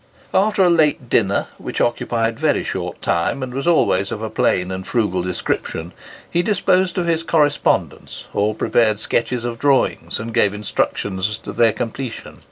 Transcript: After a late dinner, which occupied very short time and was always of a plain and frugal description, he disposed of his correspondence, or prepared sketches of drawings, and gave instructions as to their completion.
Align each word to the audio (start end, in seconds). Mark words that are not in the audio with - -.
After 0.33 0.63
a 0.63 0.69
late 0.71 1.09
dinner, 1.09 1.49
which 1.59 1.79
occupied 1.79 2.39
very 2.39 2.63
short 2.63 3.03
time 3.03 3.43
and 3.43 3.53
was 3.53 3.67
always 3.67 4.11
of 4.11 4.19
a 4.23 4.31
plain 4.31 4.71
and 4.71 4.87
frugal 4.87 5.21
description, 5.21 5.93
he 6.27 6.41
disposed 6.41 6.97
of 6.97 7.05
his 7.05 7.21
correspondence, 7.21 8.25
or 8.33 8.55
prepared 8.55 8.97
sketches 8.97 9.45
of 9.45 9.59
drawings, 9.59 10.19
and 10.19 10.33
gave 10.33 10.55
instructions 10.55 11.29
as 11.29 11.37
to 11.37 11.53
their 11.53 11.71
completion. 11.71 12.39